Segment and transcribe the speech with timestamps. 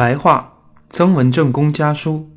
[0.00, 0.54] 白话
[0.88, 2.30] 曾文正公家书，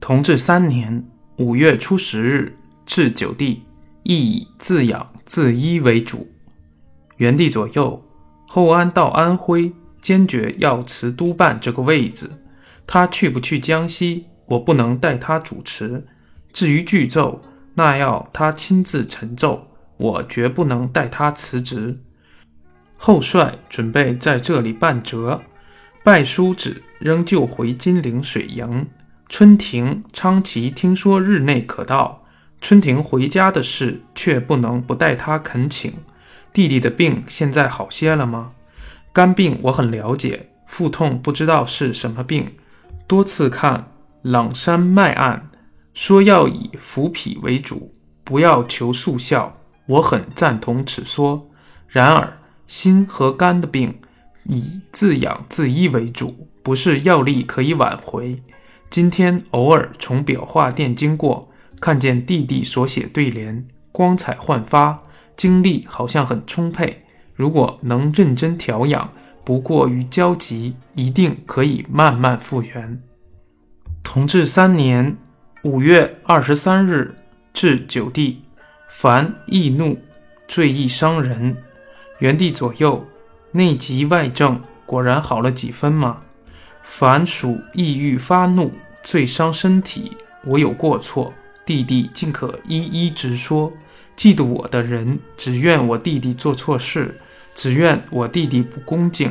[0.00, 1.04] 同治三年
[1.36, 3.64] 五月初十日至九地，
[4.02, 6.32] 亦以自养自医为主。
[7.18, 8.02] 元帝左右，
[8.48, 12.32] 后安到安徽，坚决要辞督办这个位子。
[12.86, 16.06] 他去不去江西，我不能代他主持。
[16.50, 17.42] 至于剧奏，
[17.74, 19.66] 那要他亲自陈奏，
[19.98, 22.00] 我绝不能代他辞职。
[22.96, 25.42] 后帅准备在这里办折。
[26.04, 28.88] 拜书旨，仍旧回金陵水营。
[29.28, 32.24] 春庭、昌琪听说日内可到，
[32.60, 35.94] 春庭回家的事却不能不代他恳请。
[36.52, 38.50] 弟弟的病现在好些了吗？
[39.12, 42.50] 肝病我很了解，腹痛不知道是什么病。
[43.06, 43.92] 多次看
[44.22, 45.50] 朗山脉案，
[45.94, 47.92] 说要以服脾为主，
[48.24, 49.56] 不要求速效。
[49.86, 51.48] 我很赞同此说。
[51.86, 53.96] 然而心和肝的病。
[54.44, 58.42] 以自养自医为主，不是药力可以挽回。
[58.90, 65.02] 今天偶尔从裱画店经过，看见弟弟所写对联，光彩焕发，
[65.36, 67.04] 精力好像很充沛。
[67.34, 69.10] 如果能认真调养，
[69.44, 73.02] 不过于焦急，一定可以慢慢复原。
[74.02, 75.16] 同治三年
[75.62, 77.14] 五月二十三日
[77.54, 78.42] 至九地，
[78.88, 79.98] 凡易怒，
[80.46, 81.56] 最易伤人。
[82.18, 83.04] 元帝左右。
[83.54, 86.22] 内急外症，果然好了几分吗？
[86.82, 88.72] 凡属抑郁发怒，
[89.04, 90.16] 最伤身体。
[90.44, 91.32] 我有过错，
[91.66, 93.70] 弟弟尽可一一直说。
[94.16, 97.20] 嫉妒我的人，只怨我弟弟做错事，
[97.54, 99.30] 只怨我弟弟不恭敬；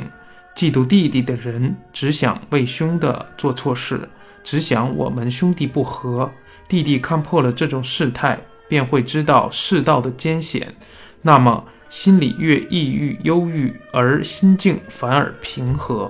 [0.56, 4.08] 嫉妒弟弟的人，只想为兄的做错事，
[4.44, 6.32] 只想我们兄弟不和。
[6.68, 10.76] 弟弟看破了这种事态，便会知道世道的艰险。
[11.24, 11.66] 那么。
[11.92, 16.10] 心里越抑郁、忧郁，而心境反而平和。